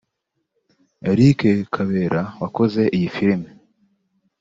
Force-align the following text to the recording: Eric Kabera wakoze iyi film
Eric 1.11 1.39
Kabera 1.73 2.21
wakoze 2.41 2.81
iyi 2.95 3.09
film 3.15 3.41